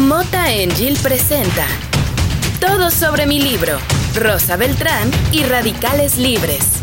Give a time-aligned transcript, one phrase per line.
[0.00, 1.66] Mota Angel presenta
[2.60, 3.72] Todo sobre mi libro,
[4.14, 6.80] Rosa Beltrán y Radicales Libres.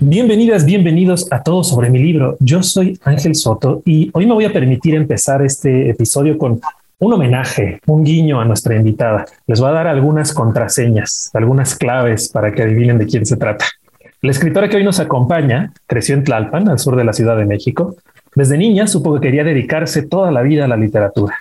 [0.00, 2.36] Bienvenidas, bienvenidos a Todo sobre mi libro.
[2.40, 6.60] Yo soy Ángel Soto y hoy me voy a permitir empezar este episodio con
[6.98, 9.24] un homenaje, un guiño a nuestra invitada.
[9.46, 13.66] Les voy a dar algunas contraseñas, algunas claves para que adivinen de quién se trata.
[14.22, 17.44] La escritora que hoy nos acompaña creció en Tlalpan, al sur de la Ciudad de
[17.44, 17.94] México.
[18.34, 21.36] Desde niña supo que quería dedicarse toda la vida a la literatura.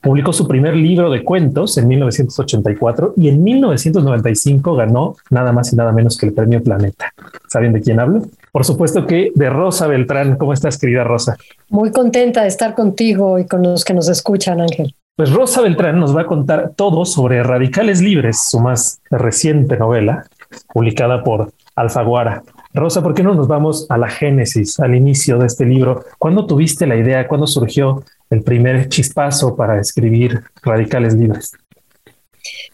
[0.00, 5.76] Publicó su primer libro de cuentos en 1984 y en 1995 ganó nada más y
[5.76, 7.12] nada menos que el premio Planeta.
[7.48, 8.22] ¿Saben de quién hablo?
[8.52, 10.36] Por supuesto que de Rosa Beltrán.
[10.36, 11.36] ¿Cómo estás, querida Rosa?
[11.70, 14.94] Muy contenta de estar contigo y con los que nos escuchan, Ángel.
[15.16, 20.26] Pues Rosa Beltrán nos va a contar todo sobre Radicales Libres, su más reciente novela,
[20.72, 22.44] publicada por Alfaguara.
[22.78, 26.04] Rosa, ¿por qué no nos vamos a la génesis, al inicio de este libro?
[26.18, 27.26] ¿Cuándo tuviste la idea?
[27.26, 31.52] ¿Cuándo surgió el primer chispazo para escribir Radicales Libres?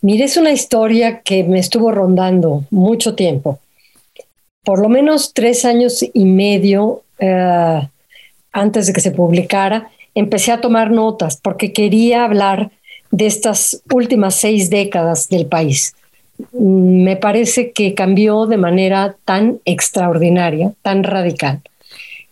[0.02, 3.58] Mire, es una historia que me estuvo rondando mucho tiempo.
[4.62, 7.88] Por lo menos tres años y medio eh,
[8.52, 12.70] antes de que se publicara, empecé a tomar notas porque quería hablar
[13.10, 15.94] de estas últimas seis décadas del país
[16.52, 21.60] me parece que cambió de manera tan extraordinaria, tan radical,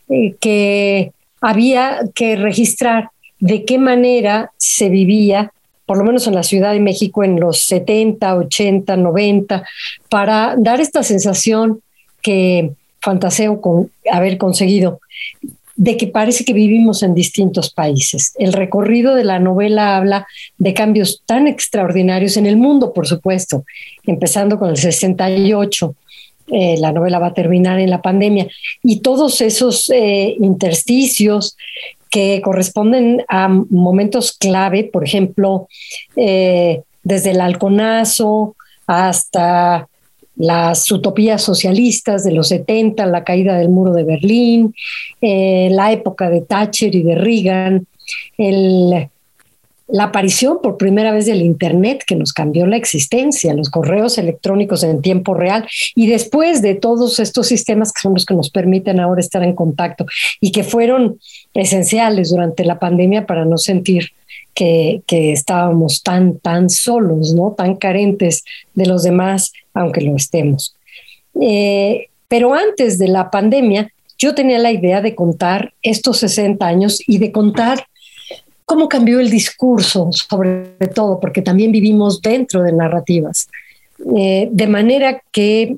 [0.09, 5.53] eh, que había que registrar de qué manera se vivía,
[5.87, 9.65] por lo menos en la Ciudad de México en los 70, 80, 90,
[10.09, 11.81] para dar esta sensación
[12.23, 15.01] que fantaseo con haber conseguido
[15.77, 18.33] de que parece que vivimos en distintos países.
[18.39, 20.27] El recorrido de la novela habla
[20.59, 23.65] de cambios tan extraordinarios en el mundo, por supuesto,
[24.07, 25.95] empezando con el 68.
[26.49, 28.49] Eh, la novela va a terminar en la pandemia
[28.83, 31.57] y todos esos eh, intersticios
[32.11, 35.69] que corresponden a momentos clave, por ejemplo,
[36.15, 38.55] eh, desde el halconazo
[38.87, 39.89] hasta
[40.43, 44.75] las utopías socialistas de los 70, la caída del muro de Berlín,
[45.21, 47.87] eh, la época de Thatcher y de Reagan,
[49.87, 54.83] la aparición por primera vez del Internet que nos cambió la existencia, los correos electrónicos
[54.83, 58.99] en tiempo real y después de todos estos sistemas que son los que nos permiten
[58.99, 60.07] ahora estar en contacto
[60.41, 61.21] y que fueron
[61.55, 64.11] esenciales durante la pandemia para no sentir
[64.55, 67.55] que, estábamos tan, tan solos, ¿no?
[67.57, 70.77] tan carentes de los demás, aunque lo estemos.
[71.41, 77.03] Eh, pero antes de la pandemia, yo tenía la idea de contar estos 60 años
[77.07, 77.87] y de contar
[78.65, 83.49] cómo cambió el discurso, sobre todo, porque también vivimos dentro de narrativas.
[84.17, 85.77] Eh, de manera que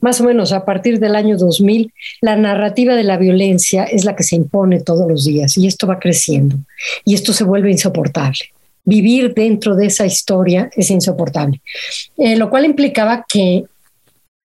[0.00, 4.14] más o menos a partir del año 2000, la narrativa de la violencia es la
[4.14, 6.56] que se impone todos los días y esto va creciendo
[7.04, 8.38] y esto se vuelve insoportable.
[8.84, 11.60] Vivir dentro de esa historia es insoportable,
[12.18, 13.64] eh, lo cual implicaba que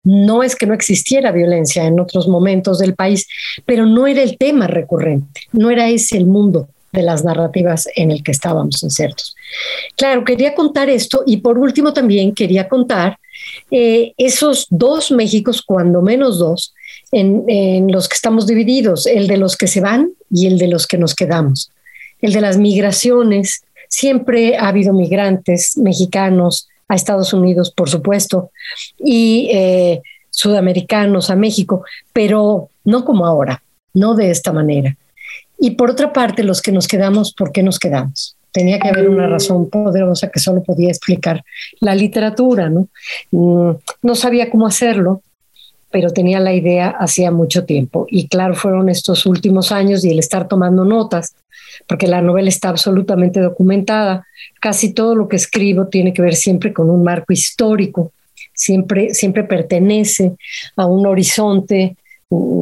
[0.04, 3.26] no es que no existiera violencia en otros momentos del país,
[3.64, 8.10] pero no era el tema recurrente, no era ese el mundo de las narrativas en
[8.10, 9.34] el que estábamos insertos.
[9.96, 13.18] Claro, quería contar esto y por último también quería contar
[13.70, 16.72] eh, esos dos Méxicos, cuando menos dos,
[17.12, 20.86] en, los que estamos divididos, el de los que se van y el de los
[20.86, 21.70] que nos quedamos.
[22.20, 28.50] El de las migraciones, siempre ha habido migrantes mexicanos a Estados Unidos, por supuesto,
[28.98, 33.62] y eh, sudamericanos a México, pero no como ahora,
[33.94, 34.96] no de esta manera.
[35.58, 38.35] Y por otra parte, los que nos quedamos, ¿por qué nos quedamos?
[38.56, 41.44] Tenía que haber una razón poderosa que solo podía explicar
[41.78, 42.88] la literatura, ¿no?
[43.32, 45.20] Mm, no sabía cómo hacerlo,
[45.90, 48.06] pero tenía la idea hacía mucho tiempo.
[48.08, 51.34] Y claro, fueron estos últimos años y el estar tomando notas,
[51.86, 54.26] porque la novela está absolutamente documentada.
[54.58, 58.12] Casi todo lo que escribo tiene que ver siempre con un marco histórico,
[58.54, 60.32] siempre, siempre pertenece
[60.76, 61.94] a un horizonte,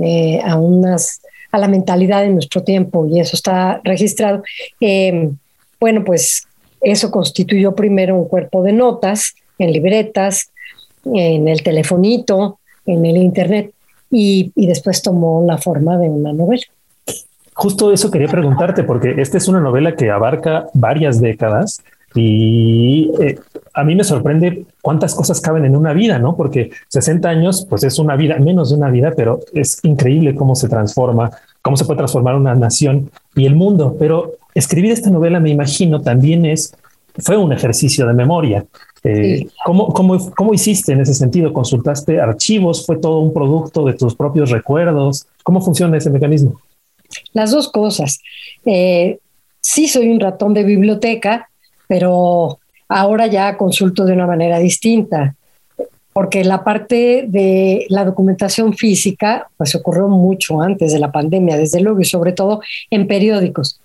[0.03, 1.21] eh, a unas
[1.53, 4.43] a la mentalidad de nuestro tiempo y eso está registrado.
[4.81, 5.31] Eh,
[5.85, 6.49] bueno, pues
[6.81, 10.51] eso constituyó primero un cuerpo de notas en libretas,
[11.05, 13.71] en el telefonito, en el internet
[14.11, 16.63] y, después tomó la forma de una novela.
[17.53, 21.83] Justo eso quería preguntarte, porque esta es una novela que abarca varias décadas
[22.15, 23.39] y eh,
[23.75, 26.35] a mí me sorprende cuántas cosas caben en una vida, ¿no?
[26.35, 30.55] Porque 60 años, pues es una vida, menos de una vida, pero es increíble cómo
[30.55, 33.97] se transforma, cómo se puede transformar una nación y el mundo.
[33.99, 36.75] Pero escribir esta novela, me imagino, también es,
[37.19, 38.65] fue un ejercicio de memoria.
[39.03, 41.53] Eh, ¿cómo, cómo, hiciste en ese sentido?
[41.53, 42.87] ¿Consultaste archivos?
[42.87, 45.27] ¿Fue todo un producto de tus propios recuerdos?
[45.43, 46.59] ¿Cómo funciona ese mecanismo?
[47.35, 48.21] Las dos cosas.
[48.65, 49.19] Eh,
[49.61, 51.51] sí soy un ratón de biblioteca,
[51.87, 52.59] pero
[52.89, 55.35] ahora ya consulto de una manera distinta,
[56.15, 61.81] porque la parte de la documentación física, pues ocurrió mucho antes de la pandemia, desde
[61.81, 63.81] luego, y sobre todo en periódicos.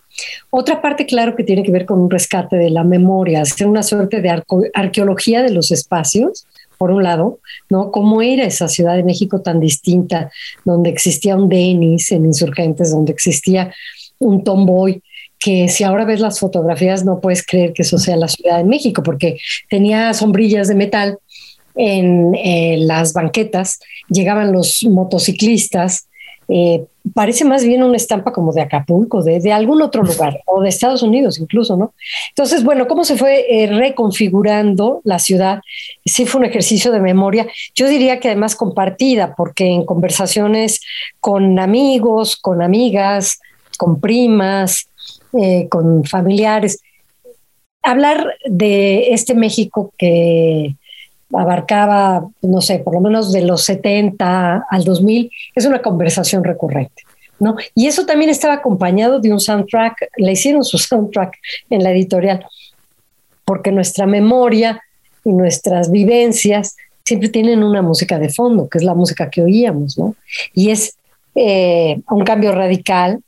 [0.49, 3.83] Otra parte, claro, que tiene que ver con un rescate de la memoria, hacer una
[3.83, 4.43] suerte de
[4.73, 6.45] arqueología de los espacios,
[6.77, 7.39] por un lado,
[7.69, 7.91] ¿no?
[7.91, 10.31] ¿Cómo era esa Ciudad de México tan distinta,
[10.63, 13.73] donde existía un Denis en Insurgentes, donde existía
[14.17, 15.01] un Tomboy,
[15.39, 18.63] que si ahora ves las fotografías no puedes creer que eso sea la Ciudad de
[18.63, 19.37] México, porque
[19.69, 21.17] tenía sombrillas de metal
[21.75, 23.79] en eh, las banquetas,
[24.09, 26.08] llegaban los motociclistas,
[26.51, 30.69] eh, parece más bien una estampa como de Acapulco, de, algún otro lugar, o de
[30.69, 31.93] Estados Unidos incluso, ¿no?
[32.29, 35.61] Entonces, bueno, ¿cómo se fue eh, reconfigurando la ciudad?
[36.05, 40.81] Sí fue un ejercicio de memoria, yo diría que además compartida, porque en conversaciones
[41.19, 43.39] con amigos, con amigas,
[43.77, 44.89] con primas,
[45.39, 46.81] eh, con familiares,
[47.83, 50.75] hablar de este México que
[51.33, 57.03] abarcaba, no sé, por lo menos de los 70 al 2000, es una conversación recurrente.
[57.39, 57.55] ¿no?
[57.73, 61.35] Y eso también estaba acompañado de un soundtrack, le hicieron su soundtrack
[61.69, 62.45] en la editorial,
[63.45, 64.81] porque nuestra memoria
[65.23, 69.97] y nuestras vivencias siempre tienen una música de fondo, que es la música que oíamos,
[69.97, 70.15] ¿no?
[70.53, 70.95] Y es
[71.33, 73.21] eh, un cambio radical,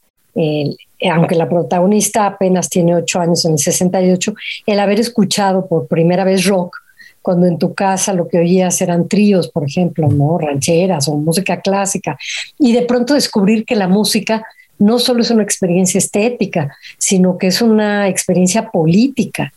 [1.10, 4.34] aunque la protagonista apenas tiene ocho años en el 68,
[4.68, 6.78] el haber escuchado por primera vez rock
[7.22, 10.38] cuando en tu casa lo que oías eran tríos, por ejemplo, ¿no?
[10.38, 12.18] rancheras o música clásica,
[12.58, 14.46] y de pronto descubrir que la música
[14.80, 19.54] no solo es una experiencia estética, sino que es una experiencia política.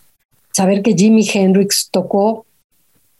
[0.52, 2.44] Saber que Jimi Hendrix tocó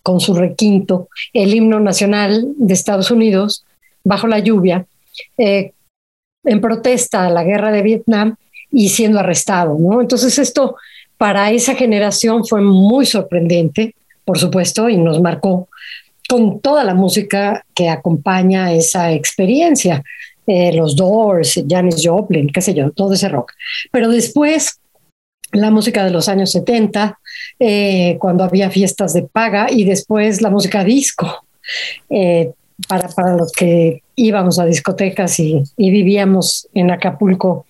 [0.03, 3.65] con su requinto el himno nacional de Estados Unidos
[4.05, 4.87] bajo la lluvia,
[5.39, 5.73] eh,
[6.45, 8.37] en protesta a la guerra de Vietnam
[8.71, 9.79] y siendo arrestado.
[9.79, 10.03] ¿no?
[10.03, 10.77] Entonces esto
[11.17, 13.95] para esa generación fue muy sorprendente
[14.25, 15.69] por supuesto, y nos marcó
[16.29, 20.03] con toda la música que acompaña esa experiencia.
[20.47, 23.53] Eh, los Doors, Janis Joplin, qué sé yo, todo ese rock.
[23.91, 24.79] Pero después,
[25.53, 27.19] la música de los años 70,
[27.59, 31.47] eh, cuando había fiestas de paga, y después la música disco.
[32.11, 32.51] Eh,
[32.89, 37.67] para, para los que íbamos a discotecas y, y vivíamos en Acapulco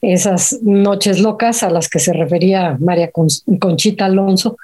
[0.00, 3.10] esas noches locas a las que se refería María
[3.58, 4.56] Conchita Alonso,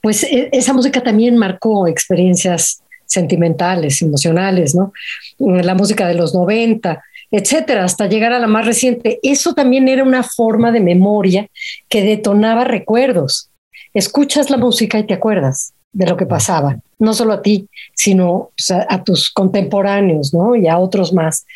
[0.00, 4.92] pues e, esa música también marcó experiencias sentimentales, emocionales, ¿no?
[5.38, 9.18] La música de los 90, etcétera, hasta llegar a la más reciente.
[9.22, 11.48] Eso también era una forma de memoria
[11.88, 13.50] que detonaba recuerdos.
[13.94, 18.50] Escuchas la música y te acuerdas de lo que pasaba, no solo a ti, sino
[18.88, 20.54] a, tus contemporáneos, ¿no?
[20.54, 21.46] Y a otros más.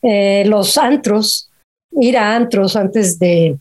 [0.00, 1.50] Eh, los antros
[2.00, 3.56] ir a antros antes de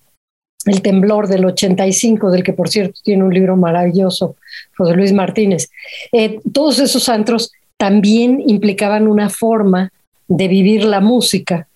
[0.65, 4.35] el temblor del 85, del que por cierto tiene un libro maravilloso,
[4.77, 5.69] José Luis Martínez.
[6.11, 9.91] Eh, todos esos antros también implicaban una forma
[10.27, 11.67] de vivir la música.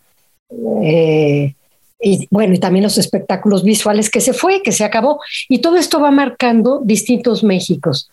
[0.83, 1.55] Eh,
[1.99, 5.19] y bueno, y también los espectáculos visuales que se fue, que se acabó.
[5.49, 8.11] Y todo esto va marcando distintos Méxicos.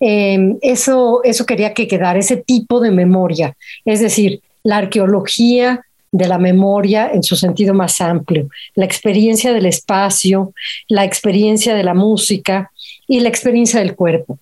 [0.00, 3.56] Eh, eso, eso quería que quedara, ese tipo de memoria.
[3.84, 9.66] Es decir, la arqueología, de la memoria en su sentido más amplio, la experiencia del
[9.66, 10.52] espacio,
[10.88, 12.70] la experiencia de la música
[13.06, 14.38] y la experiencia del cuerpo.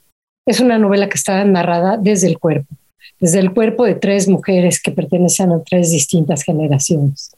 [0.47, 2.75] Es una novela que está narrada desde el cuerpo,
[3.21, 7.33] desde el cuerpo de tres mujeres que pertenecen a tres distintas generaciones.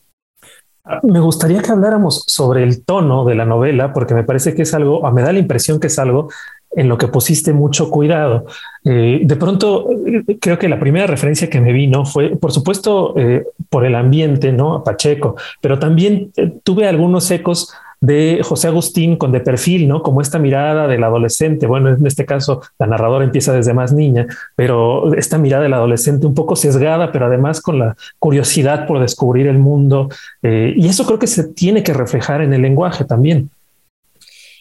[1.02, 4.74] Me gustaría que habláramos sobre el tono de la novela, porque me parece que es
[4.74, 6.30] algo, me da la impresión que es algo
[6.72, 8.46] en lo que pusiste mucho cuidado.
[8.84, 13.14] Eh, de pronto, eh, creo que la primera referencia que me vino fue, por supuesto,
[13.16, 14.74] eh, por el ambiente, ¿no?
[14.74, 17.72] A Pacheco, pero también tuve algunos ecos
[18.02, 20.02] de José Agustín con de perfil, ¿no?
[20.02, 21.66] Como esta mirada del adolescente.
[21.66, 26.26] Bueno, en este caso, la narradora empieza desde más niña, pero esta mirada del adolescente
[26.26, 30.08] un poco sesgada, pero además con la curiosidad por descubrir el mundo.
[30.42, 33.50] y eso creo que se tiene que reflejar en el lenguaje también.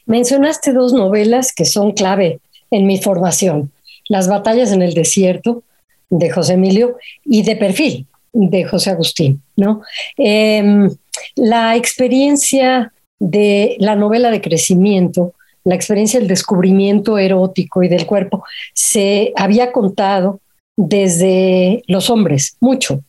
[0.09, 2.39] Mencionaste dos novelas que son clave
[2.71, 3.71] en mi formación,
[4.07, 5.61] Las batallas en el desierto
[6.09, 9.43] de José Emilio y De perfil de José Agustín.
[9.55, 9.83] ¿no?
[10.17, 10.89] Em,
[11.35, 18.43] la experiencia de la novela de crecimiento, la experiencia del descubrimiento erótico y del cuerpo,
[18.73, 20.39] se había contado
[20.75, 23.03] desde los hombres, mucho.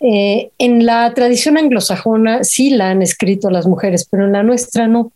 [0.00, 4.86] Eh, en la tradición anglosajona sí la han escrito las mujeres, pero en la nuestra
[4.86, 5.12] no.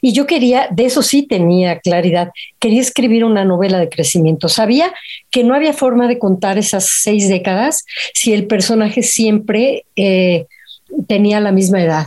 [0.00, 4.48] Y yo quería, de eso sí tenía claridad, quería escribir una novela de crecimiento.
[4.48, 4.92] Sabía
[5.30, 10.46] que no había forma de contar esas seis décadas si el personaje siempre eh,
[11.06, 12.06] tenía la misma edad.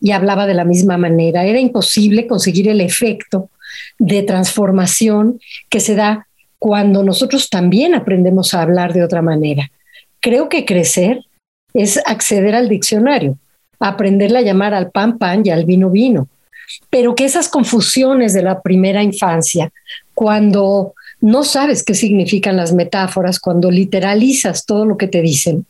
[0.00, 1.44] y hablaba de la misma manera.
[1.44, 3.50] Era imposible conseguir el efecto
[3.98, 6.28] de transformación que se da
[6.60, 9.70] cuando nosotros también aprendemos a hablar de otra manera.
[10.20, 11.24] Creo que crecer
[11.74, 13.38] es acceder al diccionario,
[13.78, 16.28] aprenderle a llamar al pan pan y al vino vino,
[16.90, 19.70] pero que esas confusiones de la primera infancia,
[20.14, 25.66] cuando no sabes qué significan las metáforas, cuando literalizas todo lo que te dicen,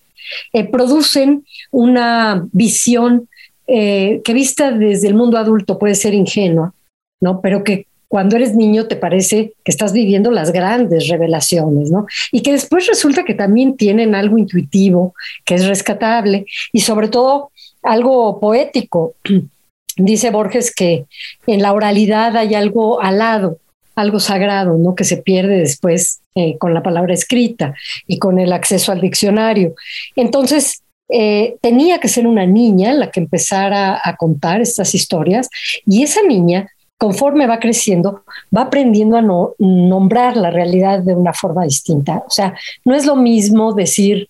[0.52, 3.28] eh, producen una visión
[3.66, 6.74] eh, que vista desde el mundo adulto puede ser ingenua,
[7.20, 7.40] ¿no?
[7.40, 12.06] Pero que cuando eres niño te parece que estás viviendo las grandes revelaciones, ¿no?
[12.32, 17.50] Y que después resulta que también tienen algo intuitivo, que es rescatable y sobre todo
[17.82, 19.14] algo poético.
[19.96, 21.06] Dice Borges que
[21.46, 23.58] en la oralidad hay algo alado,
[23.94, 24.94] algo sagrado, ¿no?
[24.94, 27.74] Que se pierde después eh, con la palabra escrita
[28.06, 29.74] y con el acceso al diccionario.
[30.14, 35.48] Entonces, eh, tenía que ser una niña la que empezara a contar estas historias
[35.84, 38.24] y esa niña conforme va creciendo,
[38.54, 42.24] va aprendiendo a no, nombrar la realidad de una forma distinta.
[42.26, 44.28] O sea, no es lo mismo decir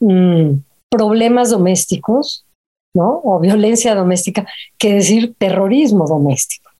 [0.00, 0.58] mm,
[0.90, 2.44] problemas domésticos,
[2.94, 3.20] ¿no?
[3.24, 4.46] O violencia doméstica,
[4.76, 6.70] que decir terrorismo doméstico,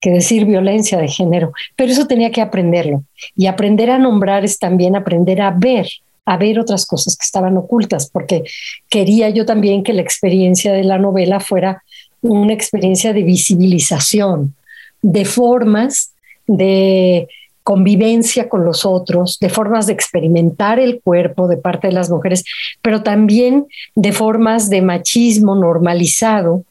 [0.00, 1.52] que decir violencia de género.
[1.74, 3.04] Pero eso tenía que aprenderlo.
[3.34, 5.88] Y aprender a nombrar es también aprender a ver,
[6.26, 8.44] a ver otras cosas que estaban ocultas, porque
[8.90, 11.82] quería yo también que la experiencia de la novela fuera
[12.20, 14.54] una experiencia de visibilización,
[15.02, 16.12] de formas
[16.46, 17.28] de
[17.62, 22.44] convivencia con los otros, de formas de experimentar el cuerpo de parte de las mujeres,
[22.80, 26.64] pero también de formas de machismo normalizado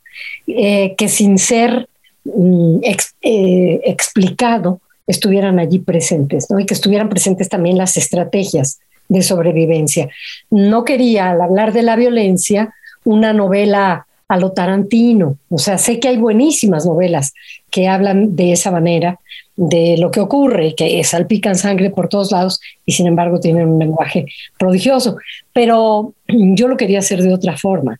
[0.47, 1.87] eh, que sin ser
[2.25, 2.79] mm,
[3.21, 6.59] eh, explicado estuvieran allí presentes, ¿no?
[6.59, 10.09] y que estuvieran presentes también las estrategias de sobrevivencia.
[10.49, 12.73] No quería, al hablar de la violencia,
[13.03, 15.37] una novela a lo Tarantino.
[15.49, 17.33] O sea, sé que hay buenísimas novelas
[17.69, 19.19] que hablan de esa manera,
[19.57, 23.79] de lo que ocurre, que salpican sangre por todos lados y sin embargo tienen un
[23.79, 24.25] lenguaje
[24.57, 25.17] prodigioso.
[25.51, 27.99] Pero yo lo quería hacer de otra forma.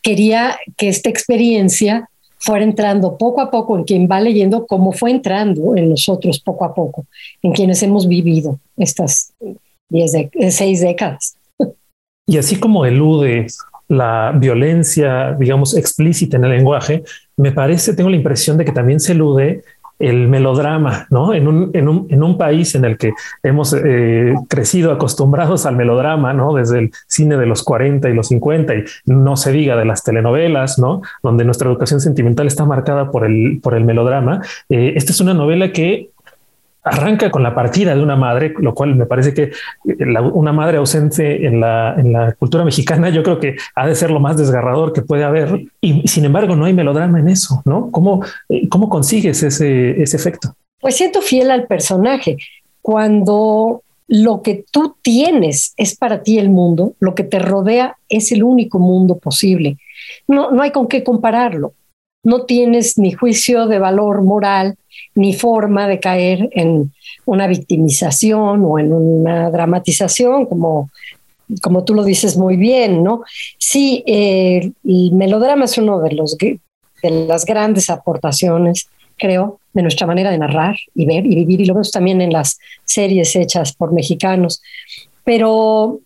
[0.00, 2.08] Quería que esta experiencia
[2.38, 6.64] fuera entrando poco a poco en quien va leyendo, como fue entrando en nosotros poco
[6.64, 7.04] a poco,
[7.42, 9.34] en quienes hemos vivido estas
[9.90, 10.12] diez
[10.48, 11.36] seis décadas.
[12.26, 13.48] Y así como elude
[13.90, 17.02] la violencia, digamos, explícita en el lenguaje,
[17.36, 19.64] me parece, tengo la impresión de que también se elude
[19.98, 21.34] el melodrama, ¿no?
[21.34, 25.76] En un, en un, en un país en el que hemos eh, crecido acostumbrados al
[25.76, 26.54] melodrama, ¿no?
[26.54, 30.04] Desde el cine de los 40 y los 50 y no se diga de las
[30.04, 31.02] telenovelas, ¿no?
[31.22, 34.40] Donde nuestra educación sentimental está marcada por el, por el melodrama.
[34.68, 36.10] Eh, esta es una novela que
[36.82, 40.78] arranca con la partida de una madre, lo cual me parece que eh, una madre
[40.78, 45.02] ausente en la, cultura mexicana, yo creo que ha de ser lo más desgarrador que
[45.02, 45.66] puede haber.
[45.80, 47.90] Y sin embargo, no hay melodrama en eso, ¿no?
[47.90, 50.54] ¿Cómo, eh, cómo consigues ese, ese efecto?
[50.80, 52.38] Pues siento fiel al personaje.
[52.80, 58.32] Cuando lo que tú tienes es para ti el mundo, lo que te rodea es
[58.32, 59.78] el único mundo posible.
[60.26, 61.74] No, no hay con qué compararlo.
[62.24, 64.76] No tienes ni juicio de valor moral,
[65.14, 66.92] ni forma de caer en
[67.26, 70.90] una victimización o en una dramatización, como,
[71.62, 73.22] como tú lo dices muy bien, ¿no?
[73.58, 76.60] Sí, eh, el melodrama es uno de, los, de
[77.26, 81.74] las grandes aportaciones, creo, de nuestra manera de narrar y ver y vivir, y lo
[81.74, 84.62] vemos también en las series hechas por mexicanos.
[85.24, 86.00] Pero,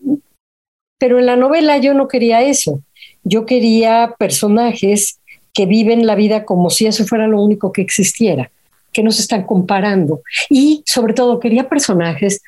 [0.99, 2.81] pero en la novela yo no quería eso.
[3.23, 5.21] Yo quería personajes
[5.55, 8.51] que viven la vida como si eso fuera lo único que existiera
[8.95, 10.23] que no se están comparando.
[10.49, 12.41] Y sobre todo quería personajes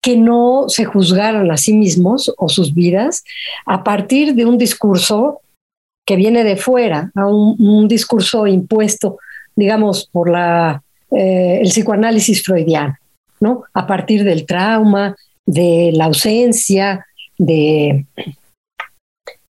[0.00, 3.22] que no se juzgaran a sí mismos o sus vidas
[3.66, 5.40] a partir de un discurso
[6.04, 9.18] que viene de fuera, a un, discurso impuesto,
[9.54, 10.82] digamos, por la,
[11.12, 12.96] eh, el psicoanálisis freudiano,
[13.38, 13.62] ¿no?
[13.72, 15.14] A partir del trauma,
[15.46, 17.06] de la ausencia,
[17.38, 18.06] de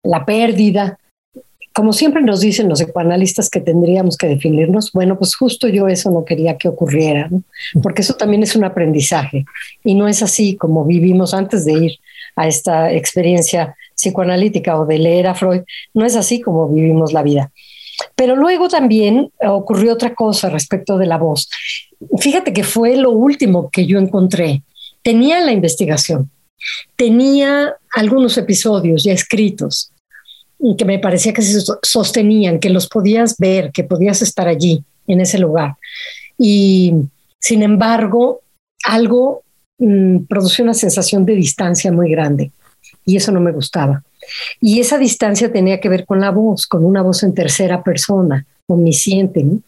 [0.02, 0.98] la pérdida,
[1.72, 6.10] como siempre nos dicen los psicoanalistas que tendríamos que definirnos, bueno, pues justo yo eso
[6.10, 7.30] no quería que ocurriera,
[7.82, 9.44] porque eso también es un aprendizaje
[9.84, 11.92] y no es así como vivimos antes de ir
[12.36, 15.62] a esta experiencia psicoanalítica o de leer a Freud,
[15.94, 17.50] no es así como vivimos la vida.
[18.14, 21.48] Pero luego también ocurrió otra cosa respecto de la voz.
[22.18, 24.62] Fíjate que fue lo último que yo encontré.
[25.02, 26.30] Tenía la investigación,
[26.96, 29.89] tenía algunos episodios ya escritos,
[30.76, 35.20] que me parecía que se sostenían, que los podías ver, que podías estar allí, en
[35.20, 35.76] ese lugar.
[36.38, 36.94] Y
[37.38, 38.42] sin embargo,
[38.84, 39.42] algo
[39.78, 42.52] mm, produció una sensación de distancia muy grande
[43.04, 44.02] y eso no me gustaba.
[44.60, 48.46] Y esa distancia tenía que ver con la voz, con una voz en tercera persona,
[48.66, 49.42] omnisciente.
[49.42, 49.60] ¿no?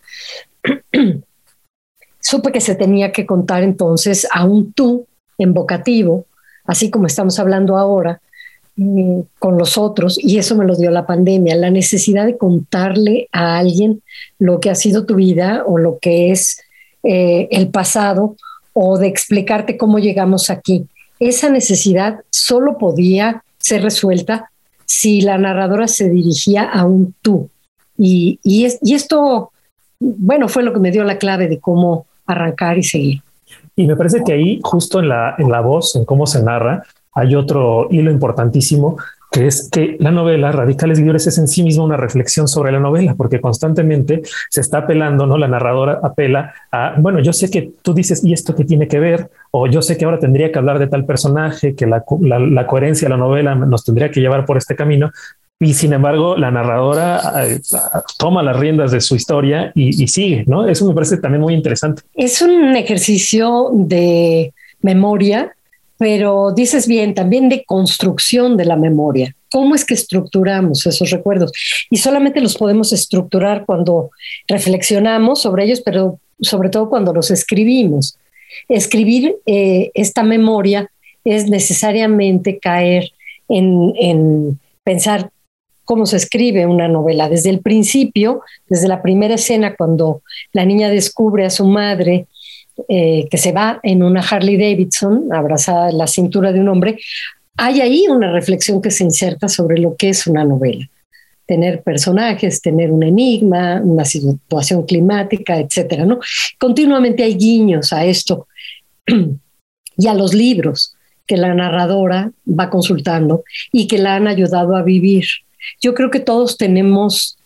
[2.21, 5.07] Supe que se tenía que contar entonces a un tú
[5.39, 6.27] invocativo,
[6.65, 8.21] así como estamos hablando ahora,
[9.39, 13.59] con los otros, y eso me lo dio la pandemia, la necesidad de contarle a
[13.59, 14.03] alguien
[14.39, 16.63] lo que ha sido tu vida o lo que es
[17.03, 18.37] eh, el pasado
[18.73, 20.87] o de explicarte cómo llegamos aquí.
[21.21, 24.51] Esa necesidad solo podía ser resuelta
[24.87, 27.51] si la narradora se dirigía a un tú.
[27.99, 29.53] Y, y, y esto,
[30.01, 33.21] bueno, fue lo que me dio la clave de cómo arrancar y seguir.
[33.77, 36.83] Y me parece que ahí, justo en la, en la voz, en cómo se narra,
[37.15, 38.97] hay otro hilo importantísimo
[39.31, 42.81] que es que la novela Radicales Libres es en sí misma una reflexión sobre la
[42.81, 45.39] novela, porque constantemente se está apelando, ¿no?
[45.39, 49.01] La narradora apela a, bueno, yo sé que tú dices, ¿y esto qué tiene que
[49.01, 49.31] ver?
[49.51, 53.07] O yo sé que ahora tendría que hablar de tal personaje, que la, la coherencia
[53.07, 55.11] de la novela nos tendría que llevar por este camino,
[55.63, 57.61] y sin embargo la narradora eh,
[58.19, 60.67] toma las riendas de su historia y, sigue, ¿no?
[60.67, 62.03] Eso me parece también muy interesante.
[62.15, 65.55] Es un ejercicio de memoria,
[65.99, 69.35] pero dices bien, también de construcción de la memoria.
[69.51, 71.53] ¿Cómo es que estructuramos esos recuerdos?
[71.91, 74.11] Y solamente los podemos estructurar cuando
[74.49, 78.17] reflexionamos sobre ellos, pero sobre todo cuando los escribimos.
[78.69, 80.91] Escribir eh, esta memoria
[81.25, 83.13] es necesariamente caer
[83.49, 85.31] en, en pensar
[85.85, 87.29] cómo se escribe una novela.
[87.29, 90.23] Desde el principio, desde la primera escena, cuando
[90.53, 92.27] la niña descubre a su madre
[92.89, 96.99] eh, que se va en una Harley Davidson, abrazada en la cintura de un hombre,
[97.57, 100.89] hay ahí una reflexión que se inserta sobre lo que es una novela.
[101.47, 106.21] Tener personajes, tener un enigma, una situación climática, etcétera, ¿no?
[106.59, 108.47] Continuamente hay guiños a esto
[109.97, 110.95] y a los libros
[111.27, 115.27] que la narradora va consultando y que la han ayudado a vivir.
[115.81, 117.37] Yo creo que todos tenemos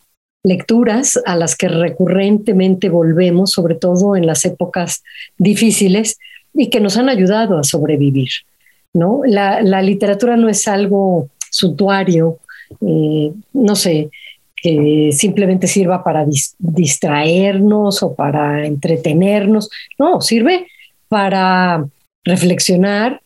[0.47, 5.03] lecturas a las que recurrentemente volvemos, sobre todo en las épocas
[5.39, 6.19] difíciles,
[6.55, 8.29] y que nos han ayudado a sobrevivir.
[8.95, 9.23] ¿no?
[9.27, 12.39] La, literatura no es algo suntuario,
[12.81, 14.11] eh, no sé,
[14.55, 16.25] que simplemente sirva para
[16.59, 20.69] distraernos o para entretenernos, no, sirve
[21.09, 21.85] para
[22.25, 23.21] reflexionar,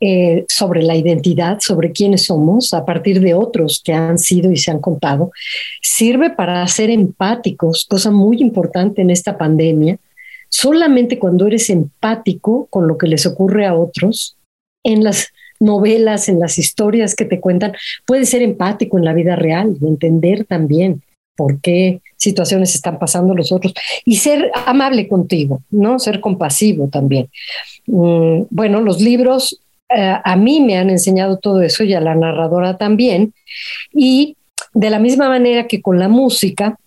[0.00, 4.56] eh, sobre la identidad, sobre quiénes somos, a partir de otros que han sido y
[4.56, 5.30] se han contado,
[5.80, 9.98] sirve para ser empáticos, cosa muy importante en esta pandemia.
[10.48, 14.36] Solamente cuando eres empático con lo que les ocurre a otros,
[14.84, 15.28] en las
[15.60, 17.72] novelas, en las historias que te cuentan,
[18.06, 21.02] puedes ser empático en la vida real y entender también
[21.36, 25.98] por qué situaciones están pasando los otros y ser amable contigo, ¿no?
[25.98, 27.28] Ser compasivo también.
[27.86, 32.14] Mm, bueno, los libros eh, a mí me han enseñado todo eso y a la
[32.14, 33.34] narradora también.
[33.92, 34.36] Y
[34.72, 36.78] de la misma manera que con la música,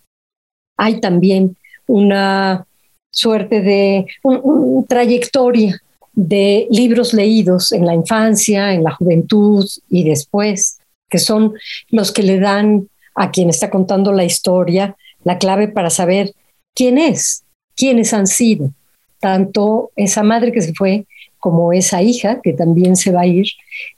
[0.77, 1.57] hay también
[1.87, 2.65] una
[3.11, 5.81] suerte de una trayectoria
[6.13, 10.79] de libros leídos en la infancia, en la juventud y después,
[11.09, 11.53] que son
[11.89, 16.33] los que le dan a quien está contando la historia la clave para saber
[16.73, 17.43] quién es,
[17.75, 18.71] quiénes han sido,
[19.19, 21.05] tanto esa madre que se fue
[21.39, 23.47] como esa hija que también se va a ir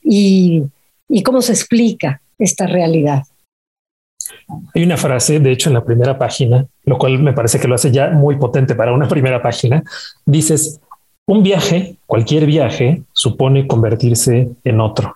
[0.02, 0.64] y,
[1.24, 3.24] cómo se explica esta realidad.
[4.74, 7.74] Hay una frase, de hecho, en la primera página, lo cual me parece que lo
[7.74, 9.82] hace ya muy potente para una primera página.
[10.24, 10.80] Dices,
[11.26, 15.14] un viaje, cualquier viaje, supone convertirse en otro.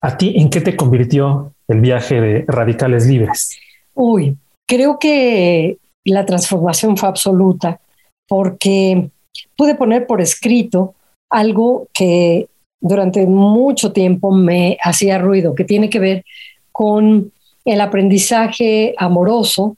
[0.00, 3.58] ¿A ti en qué te convirtió el viaje de Radicales Libres?
[3.94, 7.80] Uy, creo que la transformación fue absoluta
[8.28, 9.10] porque
[9.56, 10.94] pude poner por escrito
[11.30, 12.48] algo que
[12.80, 16.24] durante mucho tiempo me hacía ruido, que tiene que ver
[16.72, 17.32] con
[17.64, 19.76] el aprendizaje amoroso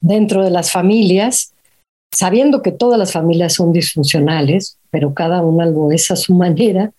[0.00, 1.52] dentro de las familias,
[2.12, 6.92] sabiendo que todas las familias son disfuncionales, pero cada una lo es a su manera,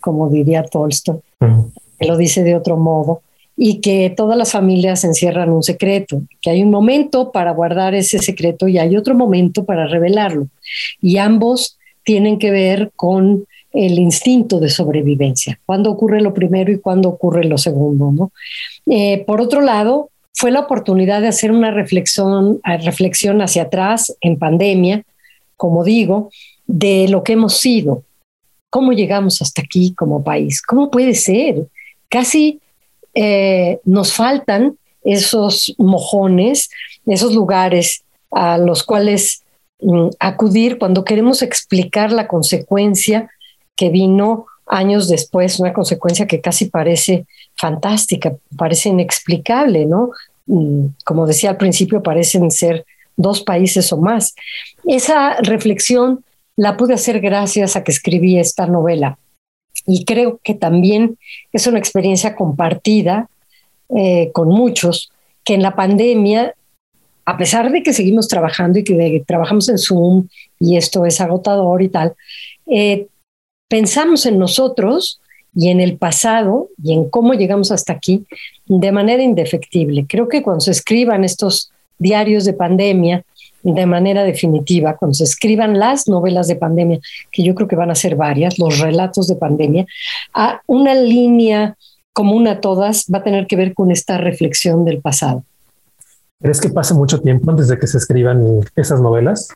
[0.00, 1.20] como diría Tolstoy,
[2.00, 3.22] lo dice de otro modo,
[3.56, 8.18] y que todas las familias encierran un secreto, que hay un momento para guardar ese
[8.18, 10.48] secreto y hay otro momento para revelarlo.
[11.00, 16.78] Y ambos tienen que ver con el instinto de sobrevivencia, cuándo ocurre lo primero y
[16.78, 18.12] cuándo ocurre lo segundo.
[18.12, 18.32] ¿no?
[18.86, 24.38] Eh, por otro lado, fue la oportunidad de hacer una reflexión, reflexión hacia atrás en
[24.38, 25.02] pandemia,
[25.56, 26.30] como digo,
[26.66, 28.04] de lo que hemos sido,
[28.70, 31.66] cómo llegamos hasta aquí como país, cómo puede ser.
[32.08, 32.60] Casi
[33.14, 36.70] eh, nos faltan esos mojones,
[37.04, 39.42] esos lugares a los cuales
[40.18, 43.30] acudir cuando queremos explicar la consecuencia
[43.76, 50.10] que vino años después, una consecuencia que casi parece fantástica, parece inexplicable, ¿no?
[50.46, 52.84] Mm, como decía al principio, parecen ser
[53.16, 54.34] dos países o más.
[54.84, 56.24] Esa reflexión
[56.56, 59.18] la pude hacer gracias a que escribí esta novela.
[59.86, 61.18] Y creo que también
[61.52, 63.28] es una experiencia compartida
[63.94, 65.12] eh, con muchos,
[65.44, 66.54] que en la pandemia,
[67.26, 70.28] a pesar de que seguimos trabajando y que trabajamos en Zoom
[70.60, 72.14] y esto es agotador y tal,
[72.66, 73.08] eh,
[73.68, 75.20] pensamos en nosotros
[75.54, 78.26] y en el pasado y en cómo llegamos hasta aquí
[78.66, 80.06] de manera indefectible.
[80.08, 83.24] Creo que cuando se escriban estos diarios de pandemia
[83.62, 87.00] de manera definitiva, cuando se escriban las novelas de pandemia,
[87.32, 89.86] que yo creo que van a ser varias, los relatos de pandemia,
[90.32, 91.76] a una línea
[92.12, 95.42] común a todas va a tener que ver con esta reflexión del pasado.
[96.40, 99.48] ¿Crees que pase mucho tiempo antes de que se escriban esas novelas?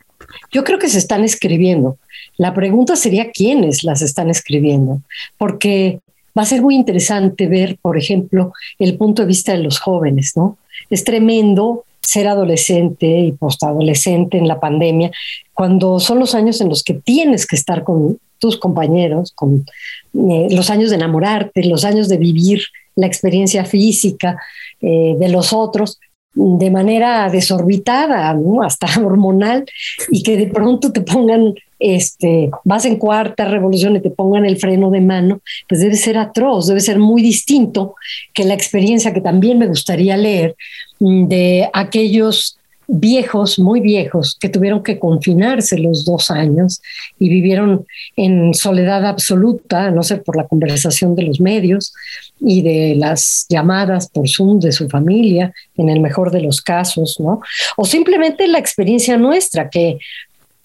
[0.51, 1.99] Yo creo que se están escribiendo.
[2.37, 5.03] La pregunta sería quiénes las están escribiendo,
[5.37, 6.01] porque
[6.37, 10.33] va a ser muy interesante ver, por ejemplo, el punto de vista de los jóvenes,
[10.37, 10.57] ¿no?
[10.89, 15.11] Es tremendo ser adolescente y postadolescente en la pandemia,
[15.53, 19.67] cuando son los años en los que tienes que estar con tus compañeros, con
[20.15, 22.63] eh, los años de enamorarte, los años de vivir
[22.97, 24.41] la experiencia física
[24.81, 25.99] eh, de los otros,
[26.35, 28.63] de manera desorbitada, ¿no?
[28.63, 29.65] hasta hormonal,
[30.11, 34.59] y que de pronto te pongan, este, vas en cuarta revolución y te pongan el
[34.59, 37.95] freno de mano, pues debe ser atroz, debe ser muy distinto
[38.33, 40.57] que la experiencia que también me gustaría leer
[41.01, 42.60] mm, de aquellos
[42.93, 46.83] viejos, muy viejos, que tuvieron que confinarse los dos años
[47.21, 51.95] y vivieron en soledad absoluta, no sé, por la conversación de los medios
[52.41, 57.19] y de las llamadas por Zoom de su familia, en el mejor de los casos,
[57.21, 57.41] ¿no?
[57.77, 59.99] O simplemente la experiencia nuestra, que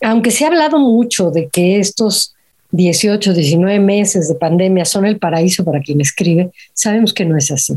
[0.01, 2.33] aunque se ha hablado mucho de que estos
[2.71, 7.51] 18, 19 meses de pandemia son el paraíso para quien escribe, sabemos que no es
[7.51, 7.75] así.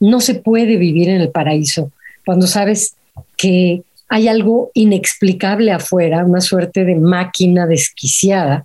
[0.00, 1.92] No se puede vivir en el paraíso
[2.24, 2.94] cuando sabes
[3.36, 8.64] que hay algo inexplicable afuera, una suerte de máquina desquiciada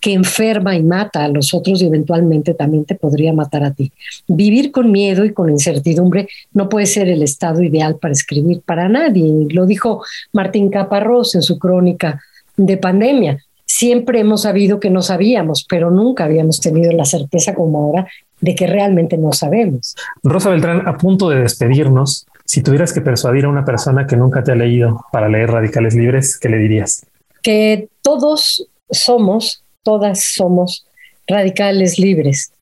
[0.00, 3.92] que enferma y mata a los otros y eventualmente también te podría matar a ti.
[4.28, 8.88] Vivir con miedo y con incertidumbre no puede ser el estado ideal para escribir para
[8.88, 9.46] nadie.
[9.50, 12.20] Lo dijo Martín Caparrós en su crónica
[12.56, 13.42] de pandemia.
[13.64, 18.06] Siempre hemos sabido que no sabíamos, pero nunca habíamos tenido la certeza como ahora
[18.40, 19.96] de que realmente no sabemos.
[20.22, 24.42] Rosa Beltrán, a punto de despedirnos, si tuvieras que persuadir a una persona que nunca
[24.42, 27.04] te ha leído para leer Radicales Libres, ¿qué le dirías?
[27.42, 30.86] Que todos somos, todas somos
[31.26, 32.52] radicales libres,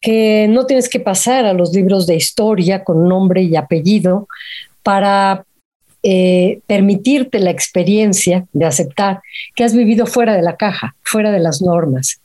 [0.00, 4.26] que no tienes que pasar a los libros de historia con nombre y apellido
[4.82, 5.44] para
[6.02, 9.20] eh, permitirte la experiencia de aceptar
[9.54, 12.20] que has vivido fuera de la caja, fuera de las normas,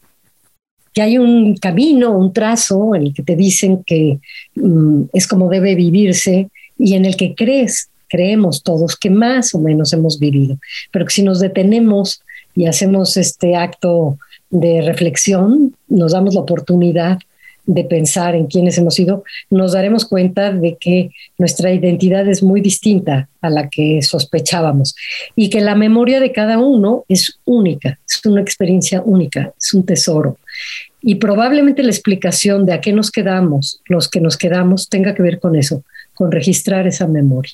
[0.93, 4.19] que hay un camino, un trazo en el que te dicen que
[4.56, 6.49] mm, es como debe vivirse
[6.84, 10.58] y en el que crees, creemos todos que más o menos hemos vivido,
[10.91, 12.22] pero si nos detenemos
[12.56, 14.19] y hacemos este acto
[14.50, 17.19] de reflexión, nos damos la oportunidad
[17.65, 22.60] de pensar en quiénes hemos sido, nos daremos cuenta de que nuestra identidad es muy
[22.60, 24.93] distinta a la que sospechábamos
[25.38, 29.86] y que la memoria de cada uno es única, es una experiencia única, es un
[29.86, 30.38] tesoro.
[31.02, 35.24] Y probablemente la explicación de a qué nos quedamos, los que nos quedamos, tenga que
[35.24, 37.54] ver con eso, con registrar esa memoria.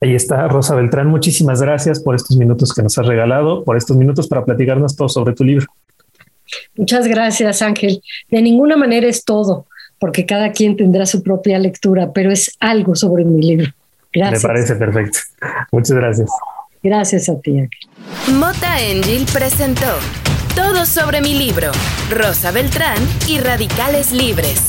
[0.00, 1.06] Ahí está, Rosa Beltrán.
[1.06, 5.08] Muchísimas gracias por estos minutos que nos has regalado, por estos minutos para platicarnos todo
[5.08, 5.66] sobre tu libro.
[6.76, 8.02] Muchas gracias, Ángel.
[8.28, 9.66] De ninguna manera es todo,
[9.98, 13.72] porque cada quien tendrá su propia lectura, pero es algo sobre mi libro.
[14.12, 14.42] Gracias.
[14.42, 15.18] Me parece perfecto.
[15.70, 16.30] Muchas gracias.
[16.82, 18.36] Gracias a ti, Ángel.
[18.38, 19.86] Mota Angel presentó
[20.56, 21.70] Todo sobre mi libro,
[22.10, 22.98] Rosa Beltrán
[23.28, 24.60] y Radicales Libres.